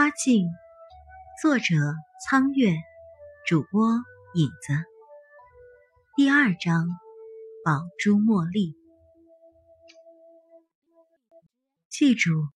[0.00, 0.48] 花镜，
[1.42, 1.74] 作者
[2.26, 2.72] 苍月，
[3.46, 4.72] 主播影子。
[6.16, 6.88] 第二章，
[7.62, 8.74] 宝珠茉莉。
[11.90, 12.48] 记住，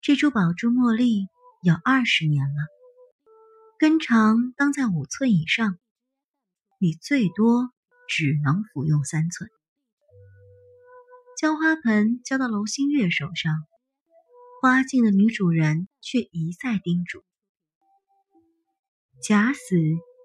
[0.00, 1.26] 这株宝珠茉莉
[1.64, 2.68] 有二十年了，
[3.76, 5.76] 根长当在五寸以上，
[6.78, 7.72] 你最多
[8.06, 9.50] 只能服用三寸。
[11.36, 13.66] 将花盆交到娄新月手上。
[14.62, 17.24] 花镜的女主人却一再叮嘱：
[19.22, 19.60] 假死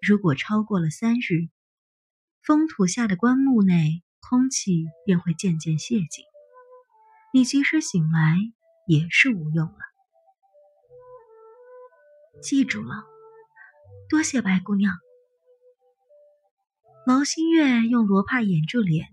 [0.05, 1.47] 如果超过了三日，
[2.41, 6.25] 封土下的棺木内空气便会渐渐泄尽，
[7.31, 8.35] 你即使醒来
[8.87, 9.79] 也是无用了。
[12.43, 13.05] 记住了，
[14.09, 14.97] 多谢白姑娘。
[17.07, 19.07] 娄新月用罗帕掩住脸，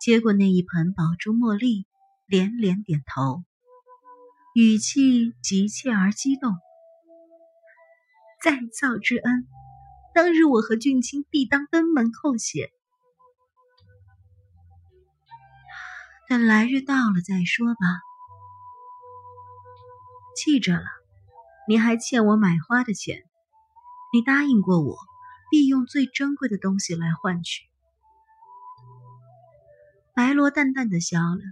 [0.00, 1.84] 接过那一盆宝珠茉莉，
[2.28, 3.42] 连连点头。
[4.60, 6.52] 语气急切而激动，
[8.42, 9.46] 再造之恩，
[10.12, 12.72] 当日我和俊卿必当登门叩谢。
[16.28, 17.78] 等来日到了再说吧。
[20.34, 20.86] 记着了，
[21.68, 23.22] 你还欠我买花的钱，
[24.12, 24.96] 你答应过我，
[25.52, 27.62] 必用最珍贵的东西来换取。
[30.16, 31.42] 白罗淡淡的笑了，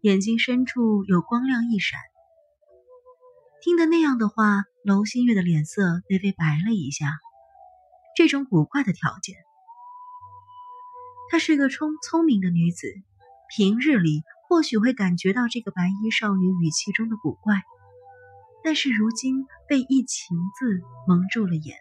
[0.00, 2.00] 眼睛深处有光亮一闪。
[3.62, 7.20] 听得那样的话，娄新月的脸色微微白了一下。
[8.16, 9.36] 这种古怪的条件，
[11.30, 12.86] 她是个聪聪明的女子，
[13.54, 17.62] 平日里或许会感觉到这个白衣少女语气中的古怪，
[18.64, 21.76] 但是如今被一情字蒙住了眼，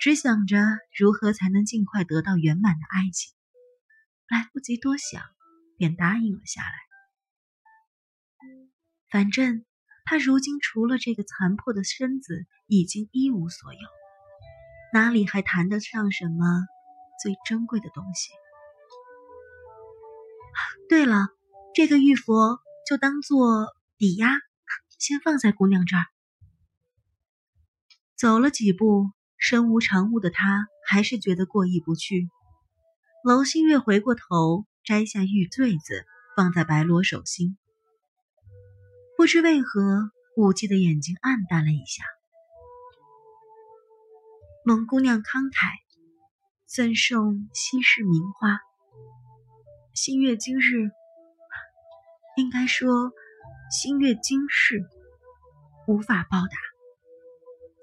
[0.00, 0.58] 只想着
[0.98, 3.32] 如何才能尽快得到圆满的爱情，
[4.28, 5.22] 来不及多想，
[5.78, 6.74] 便答应了下来。
[9.10, 9.64] 反正。
[10.04, 13.80] 他如今除了这个残破的身子，已经一无所有，
[14.92, 16.66] 哪里还谈得上什么
[17.22, 18.30] 最珍贵的东西？
[20.88, 21.28] 对了，
[21.74, 24.28] 这个玉佛就当做抵押，
[24.98, 26.04] 先放在姑娘这儿。
[28.16, 32.28] 走了几步，身无长物的他还是觉得过意不去。
[33.24, 36.04] 娄新月回过头，摘下玉坠子，
[36.36, 37.56] 放在白罗手心。
[39.22, 42.02] 不知为何，舞姬的眼睛暗淡了一下。
[44.64, 45.70] 蒙姑娘慷慨，
[46.66, 48.58] 赠送稀世名花。
[49.94, 50.90] 星月今日，
[52.36, 53.12] 应该说
[53.70, 54.84] 星月今世，
[55.86, 56.56] 无法报答。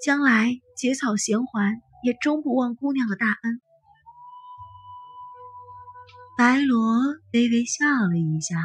[0.03, 3.61] 将来结草衔环，也终不忘姑娘的大恩。
[6.37, 6.99] 白罗
[7.31, 8.57] 微微笑了一下，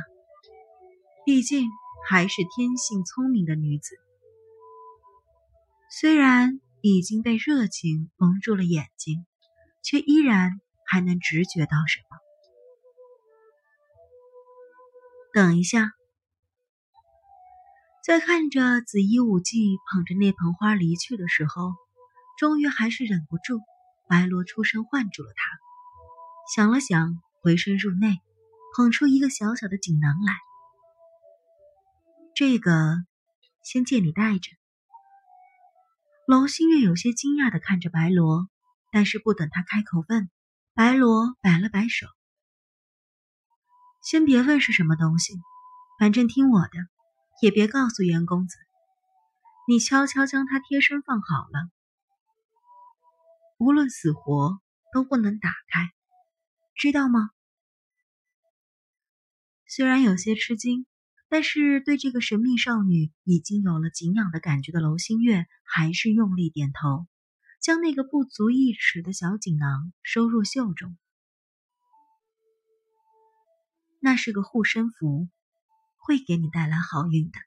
[1.25, 1.69] 毕竟。
[2.06, 3.97] 还是天性聪明的女子，
[5.91, 9.25] 虽然已经被热情蒙住了眼睛，
[9.82, 12.19] 却依然还能直觉到什么。
[15.32, 15.93] 等一下，
[18.04, 21.72] 在看着紫衣舞姬捧着那盆花离去的时候，
[22.38, 23.60] 终于还是忍不住，
[24.09, 25.59] 白罗出声唤住了他。
[26.54, 28.20] 想了想，回身入内，
[28.76, 30.34] 捧出一个小小的锦囊来。
[32.34, 32.97] 这个，
[33.62, 34.50] 先借你带着。
[36.27, 38.49] 娄新月有些惊讶的看着白罗，
[38.91, 40.28] 但是不等他开口问，
[40.75, 42.09] 白罗摆了摆手
[44.03, 45.34] ：“先别问是什么东西，
[46.00, 46.71] 反正听我的，
[47.41, 48.56] 也别告诉袁公子。
[49.69, 51.71] 你悄悄将它贴身放好了，
[53.59, 54.61] 无论死活
[54.93, 55.93] 都不能打开，
[56.75, 57.31] 知道吗？”
[59.71, 60.84] 虽然有些吃惊。
[61.34, 67.08] 但是对这个神秘少女已经有了敬仰的感觉的娄新月，还是用力点头，
[67.61, 70.97] 将那个不足一尺的小锦囊收入袖中。
[73.99, 75.29] 那是个护身符，
[75.97, 77.38] 会给你带来好运的。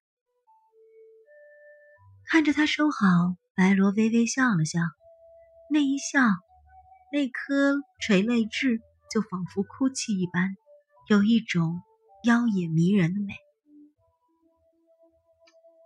[2.26, 4.82] 看着他收好，白罗微微笑了笑，
[5.72, 6.20] 那一笑，
[7.14, 10.58] 那颗垂泪痣就仿佛哭泣一般，
[11.08, 11.80] 有一种
[12.26, 13.34] 妖冶迷人的美。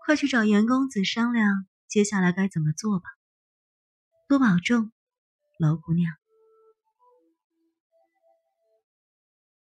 [0.04, 3.06] 快去找严公子商量接下来该怎么做吧。
[4.28, 4.92] 多保重，
[5.60, 6.14] 娄姑娘。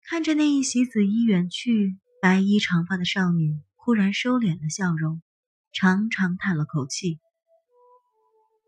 [0.04, 5.22] 看着那一袭紫衣远去，白衣长发的少女忽然收敛了笑容，
[5.74, 7.20] 长长叹了口气。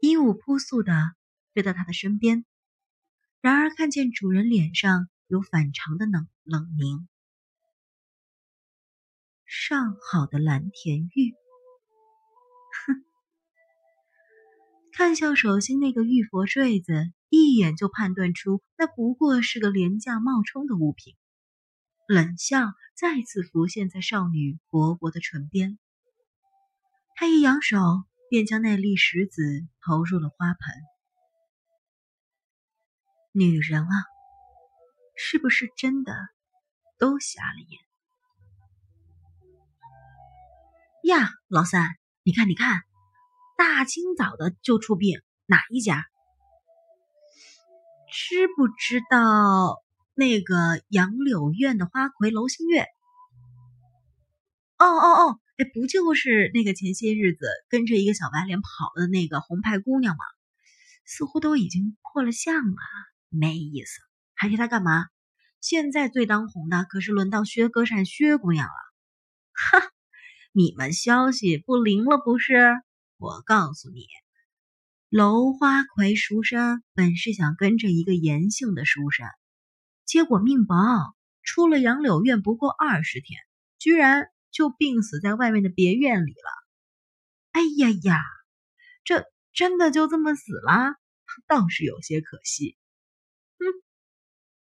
[0.01, 0.93] 鹦鹉扑簌的
[1.53, 2.45] 飞到她的身边，
[3.41, 7.07] 然而看见主人脸上有反常的冷冷凝。
[9.45, 11.35] 上好的蓝田玉。
[14.99, 21.15] 看向手心那个玉佛坠子，一眼就判断出那不过是个廉价冒充的物品。
[22.05, 25.79] 冷笑再次浮现在少女薄薄的唇边。
[27.15, 27.77] 他一扬手，
[28.29, 29.41] 便将那粒石子
[29.79, 30.59] 投入了花盆。
[33.31, 34.03] 女人啊，
[35.15, 36.13] 是不是真的
[36.97, 37.59] 都瞎了
[41.05, 41.17] 眼？
[41.17, 41.87] 呀，老三，
[42.23, 42.81] 你看，你看，
[43.59, 46.05] 大清早的就出殡，哪一家？
[48.09, 49.83] 知不知道
[50.15, 52.85] 那个杨柳院的花魁楼新月？
[54.77, 60.23] 哦哦哦，哎，不就是那个前些日子跟着一个小白脸跑的那个红牌姑娘吗？
[61.03, 62.77] 似乎都已经破了相了，
[63.27, 63.99] 没意思，
[64.35, 65.07] 还提她干嘛？
[65.59, 68.73] 现在最当红的可是轮到薛歌善薛姑娘了，
[69.51, 69.91] 哈。
[70.53, 72.71] 你们消息不灵了不是？
[73.19, 74.07] 我告诉你，
[75.09, 79.27] 楼花魁书生本是想跟着一个严姓的书生，
[80.05, 80.77] 结果命薄，
[81.43, 83.37] 出了杨柳院不过二十天，
[83.77, 86.49] 居然就病死在外面的别院里了。
[87.51, 88.23] 哎呀呀，
[89.03, 90.95] 这真的就这么死了？
[91.45, 92.77] 倒是有些可惜。
[93.57, 93.67] 嗯，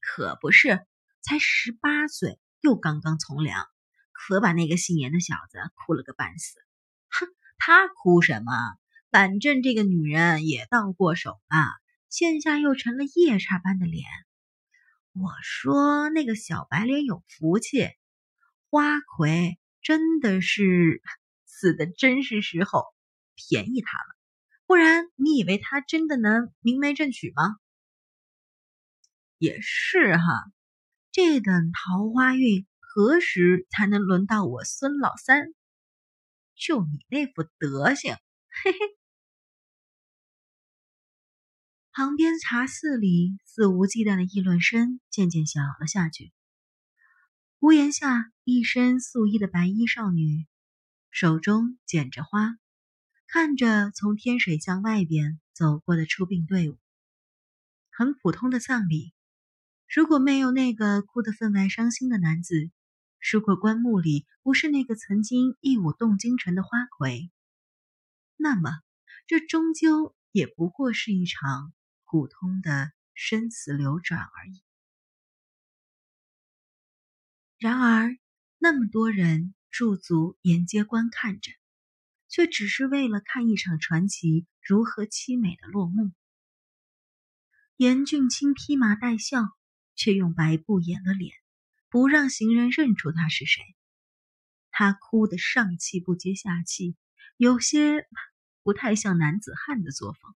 [0.02, 0.86] 可不是，
[1.22, 3.64] 才十八岁，又刚刚从良。
[4.12, 6.58] 可把那个姓严的小子哭了个半死。
[7.66, 8.52] 他哭什么？
[9.10, 11.64] 反正这个女人也到过手了，
[12.10, 14.04] 现下又成了夜叉般的脸。
[15.14, 17.88] 我说那个小白脸有福气，
[18.68, 21.00] 花魁真的是
[21.46, 22.84] 死的真是时候，
[23.34, 24.14] 便宜他了。
[24.66, 27.56] 不然你以为他真的能明媒正娶吗？
[29.38, 30.22] 也是哈，
[31.12, 32.66] 这等桃花运。
[32.78, 35.46] 何时才能轮到我孙老三？
[36.64, 38.78] 就你那副德行，嘿嘿！
[41.92, 46.32] 旁边茶肆里肆无忌惮的议论声渐渐小了下去。
[47.58, 50.46] 屋檐下，一身素衣的白衣少女，
[51.10, 52.56] 手中捡着花，
[53.26, 56.78] 看着从天水巷外边走过的出殡队伍。
[57.90, 59.12] 很普通的葬礼，
[59.86, 62.70] 如果没有那个哭得分外伤心的男子。
[63.32, 67.30] 如果棺木里不是那个曾经一舞动京城的花魁，
[68.36, 68.70] 那么
[69.26, 71.72] 这终究也不过是一场
[72.04, 74.62] 普通的生死流转而已。
[77.58, 78.14] 然而，
[78.58, 81.50] 那么多人驻足沿街观看着，
[82.28, 86.12] 却只是为了看一场传奇如何凄美的落幕。
[87.76, 89.48] 严俊清披麻戴孝，
[89.96, 91.43] 却用白布掩了脸。
[91.94, 93.62] 不让行人认出他是谁，
[94.72, 96.96] 他哭得上气不接下气，
[97.36, 98.08] 有些
[98.64, 100.34] 不太像男子汉的作风。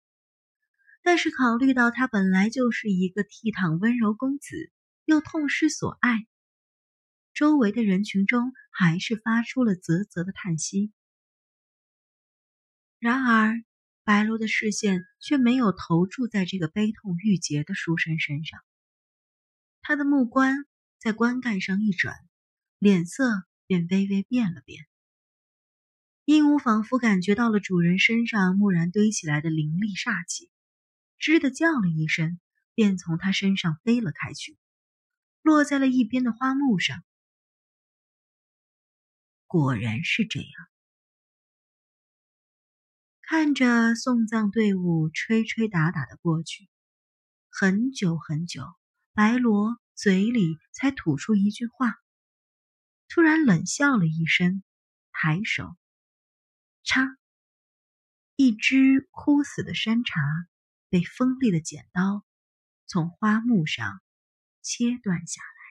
[1.01, 4.73] 但是考虑到他本来就是一个倜傥温柔公子，
[5.05, 6.27] 又痛失所爱，
[7.35, 10.91] 周围的人群中还是发出了啧啧的叹息。
[12.99, 13.63] 然而，
[14.03, 18.61] 白罗的视线却没有投注在这个悲痛欲绝的书生身上，
[19.83, 20.67] 他的目光。
[21.05, 22.17] 在棺盖上一转，
[22.79, 24.87] 脸色便微微变了变。
[26.25, 30.51] 鹦鹉仿佛感觉到了主人身上蓦然堆起来的凌厉煞气，
[31.21, 32.41] 吱的叫了一声，
[32.75, 34.57] 便从他身上飞了开去，
[35.43, 37.05] 落在了一边的花木上。
[39.47, 40.51] 果然是这样。
[43.21, 46.67] 看着送葬队伍吹吹打打的过去，
[47.51, 48.65] 很久很久，
[49.15, 49.81] 白罗。
[49.97, 51.95] 嘴里才吐出一句话，
[53.09, 54.65] 突然冷笑了一声，
[55.13, 55.77] 抬手，
[56.85, 57.17] 嚓，
[58.35, 60.21] 一只枯死的山茶
[60.89, 62.27] 被锋利的剪刀
[62.89, 64.03] 从花木上
[64.63, 65.64] 切断下来。